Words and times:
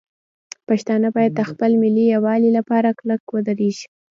پښتانه 0.67 1.07
باید 1.15 1.33
د 1.35 1.41
خپل 1.49 1.71
ملي 1.81 2.05
یووالي 2.15 2.49
لپاره 2.57 2.95
کلک 2.99 3.21
ودرېږي. 3.29 3.85